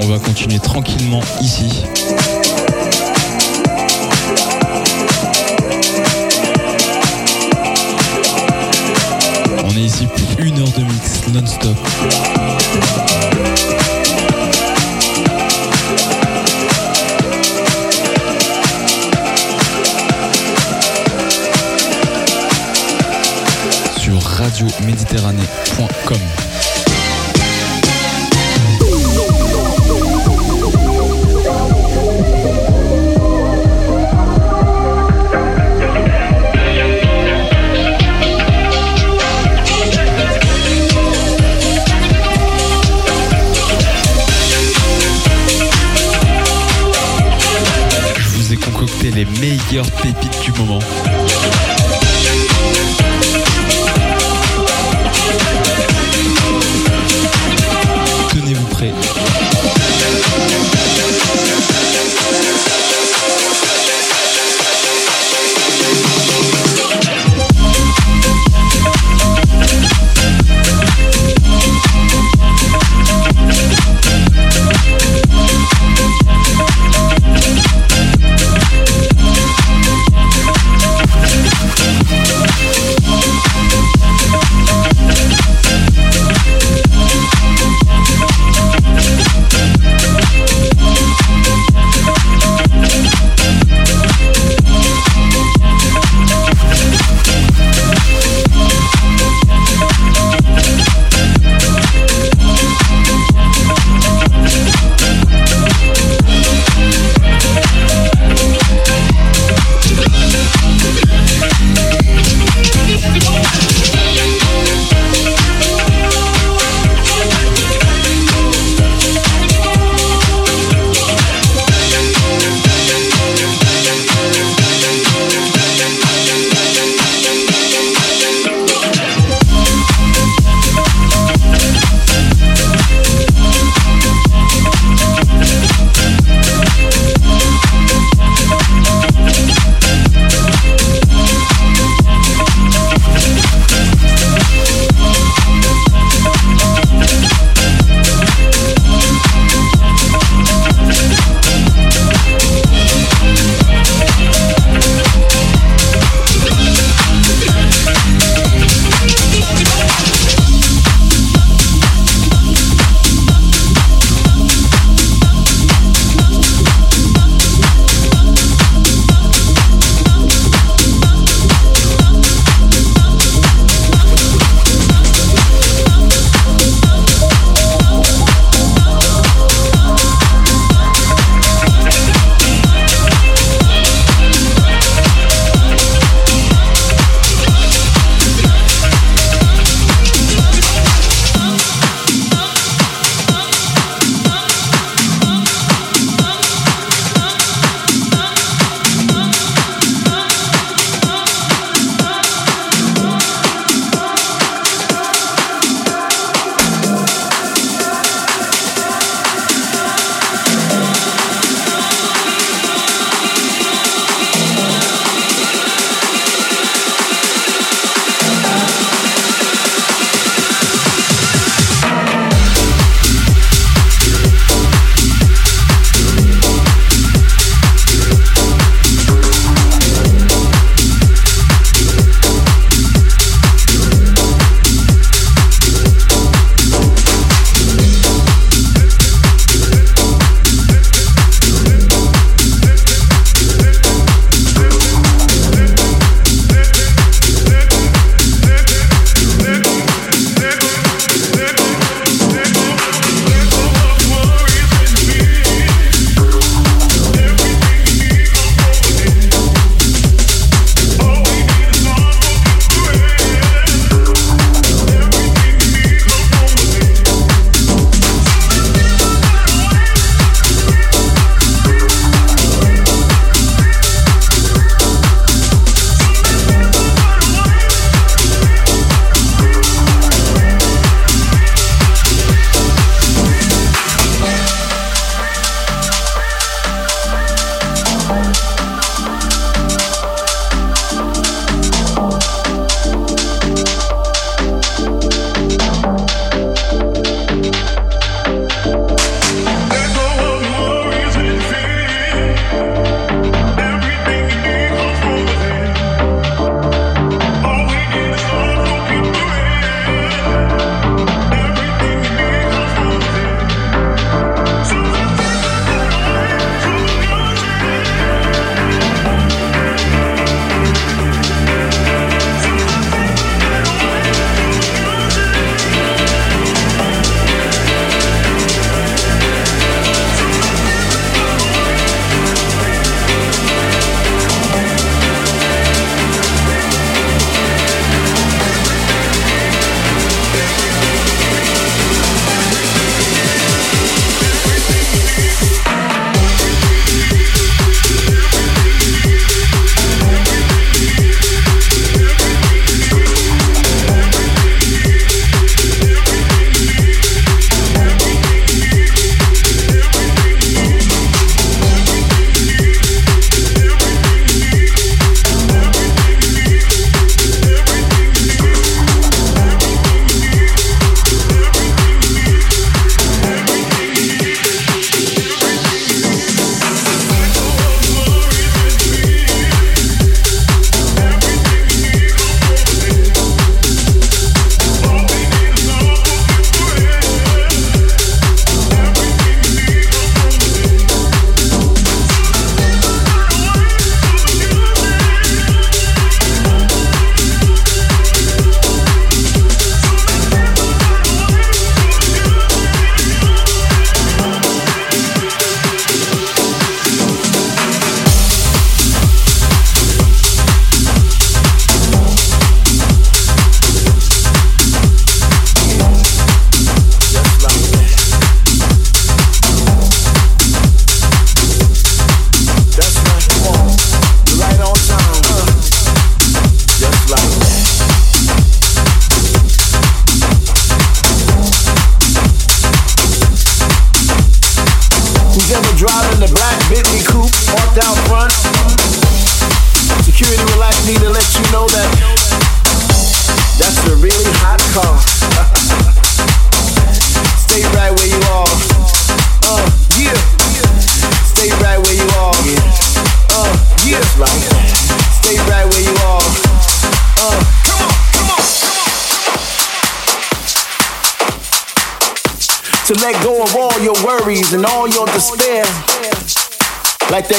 [0.00, 1.84] On va continuer tranquillement ici.
[9.64, 11.76] On est ici pour une heure de mix non-stop.
[24.00, 26.37] Sur radioméditerranée.com.
[50.68, 50.97] pépites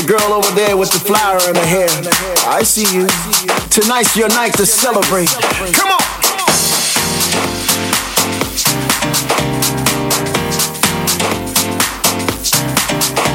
[0.10, 1.88] girl over there with the flower in her hair.
[2.50, 3.06] I see you.
[3.70, 5.30] Tonight's your night to celebrate.
[5.78, 6.02] Come on!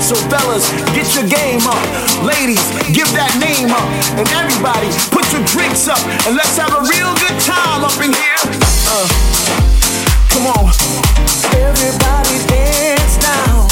[0.03, 0.67] So fellas,
[0.99, 1.79] get your game up.
[2.27, 3.87] Ladies, give that name up.
[4.19, 6.03] And everybody, put your drinks up.
[6.27, 8.43] And let's have a real good time up in here.
[8.91, 9.07] Uh,
[10.35, 10.75] come on.
[11.55, 13.65] Everybody dance now.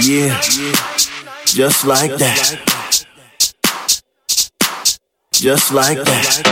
[0.00, 0.40] Yeah,
[1.44, 2.77] just like that.
[5.40, 6.42] Just like that.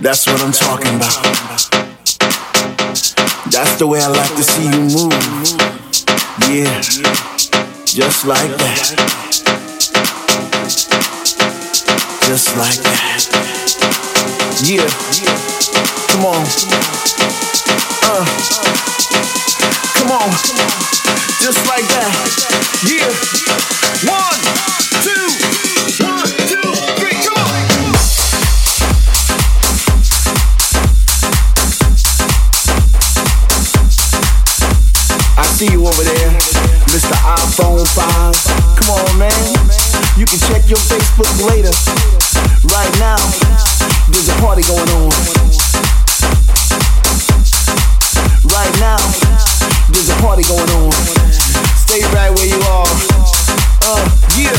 [0.00, 1.22] That's what I'm talking about.
[3.50, 5.12] That's the way I like to see you move.
[6.46, 6.80] Yeah,
[7.84, 8.94] just like that.
[12.30, 13.26] Just like that.
[14.62, 14.86] Yeah,
[16.14, 16.46] come on.
[18.06, 18.70] Uh.
[19.98, 20.30] Come on.
[21.42, 22.14] Just like that.
[22.86, 23.10] Yeah.
[24.08, 24.40] One,
[25.04, 25.49] two,
[35.60, 36.30] see you over there,
[36.88, 37.12] Mr.
[37.20, 38.80] iPhone 5.
[38.80, 39.28] Come on, man.
[40.16, 41.68] You can check your Facebook later.
[42.72, 43.20] Right now,
[44.08, 45.12] there's a party going on.
[48.48, 48.96] Right now,
[49.92, 50.92] there's a party going on.
[51.76, 52.88] Stay right where you are.
[53.84, 54.00] Uh,
[54.40, 54.56] yeah.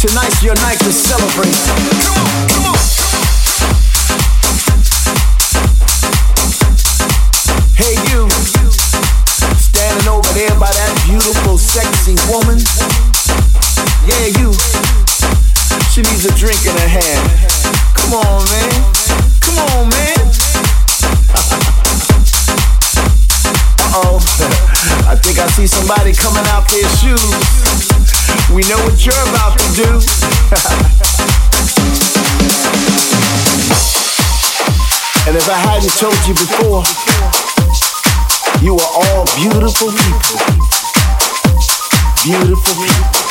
[0.00, 1.52] Tonight's your night to celebrate.
[2.00, 2.80] Come on, come on.
[7.76, 8.23] Hey, you.
[11.24, 12.60] Beautiful, sexy woman.
[14.04, 14.52] Yeah, you.
[15.88, 17.24] She needs a drink in her hand.
[17.96, 18.84] Come on, man.
[19.40, 20.20] Come on, man.
[23.80, 24.20] uh oh.
[25.08, 27.24] I think I see somebody coming out their shoes.
[28.52, 29.88] We know what you're about to do.
[35.24, 36.84] and if I hadn't told you before,
[38.60, 40.73] you are all beautiful people.
[42.24, 43.23] Beautiful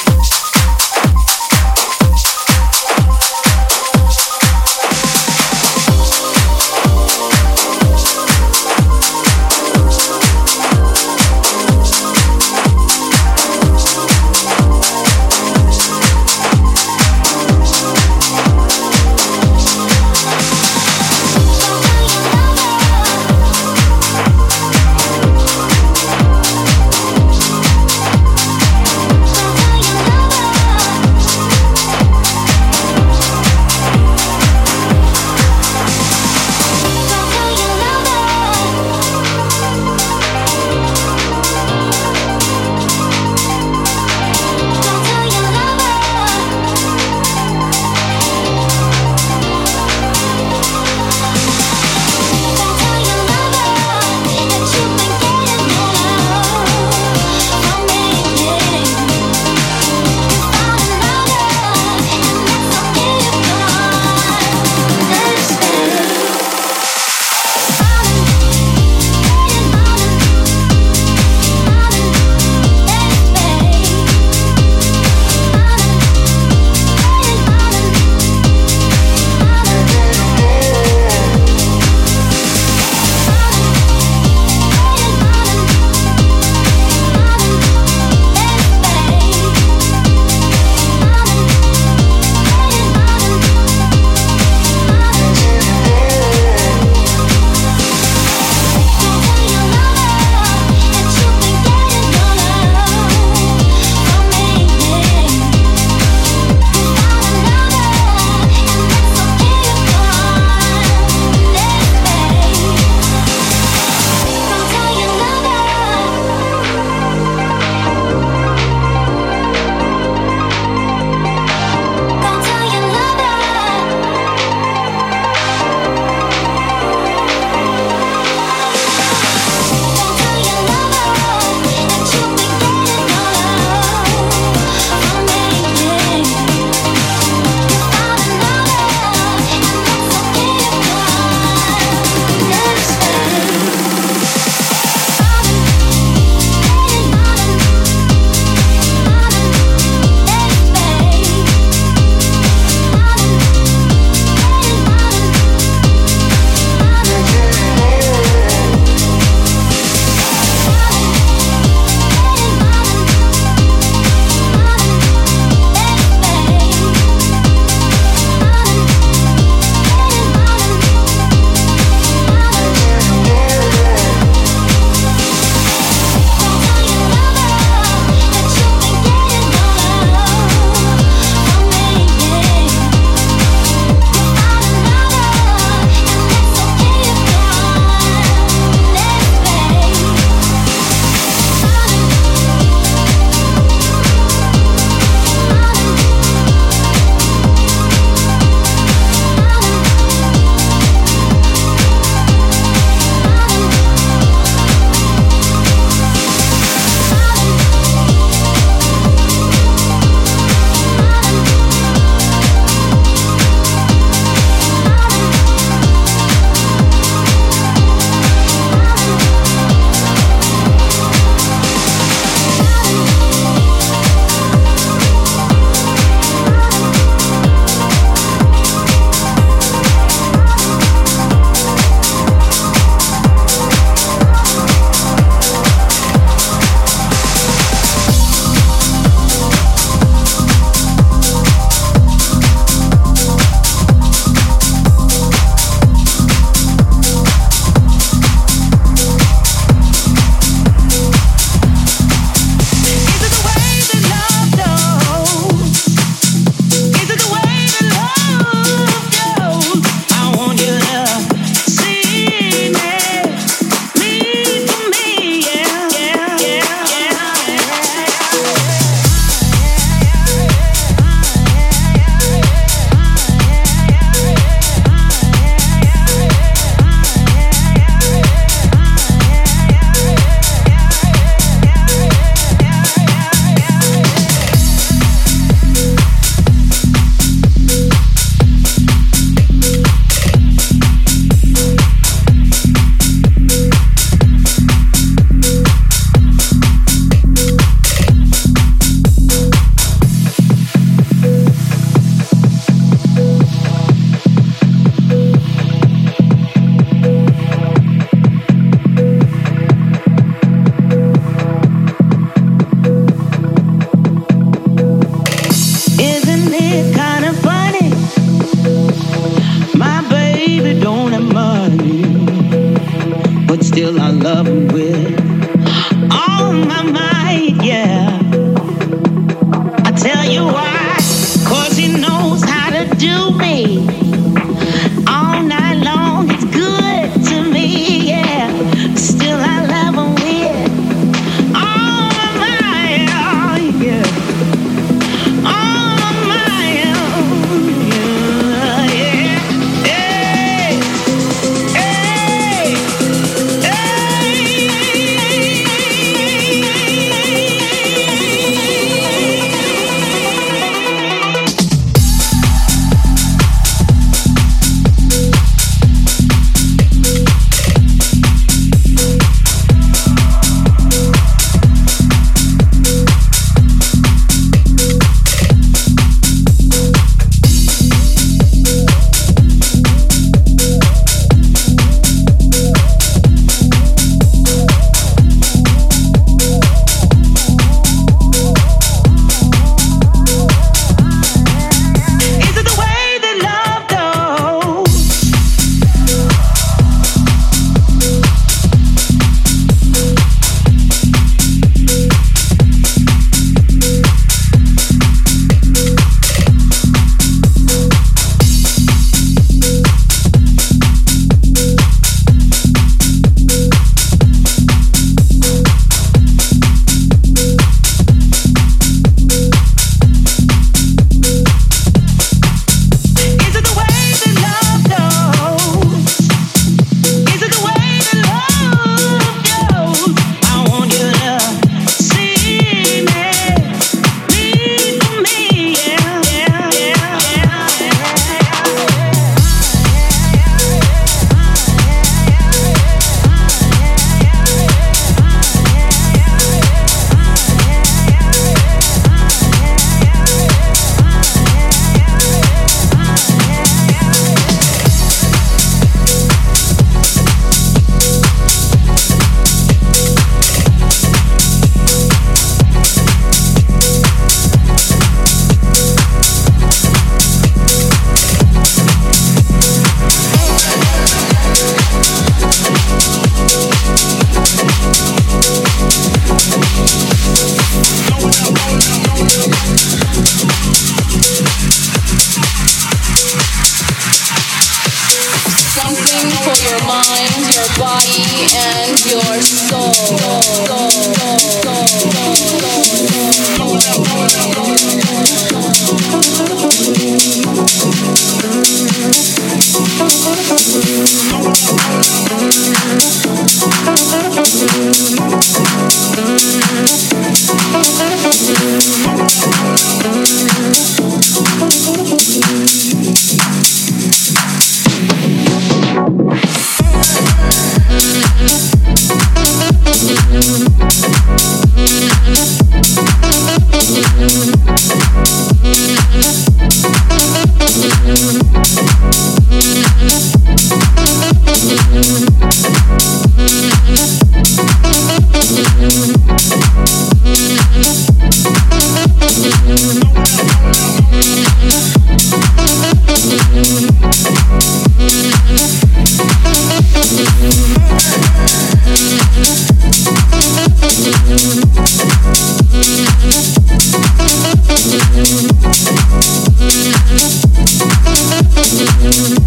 [558.85, 559.42] Thank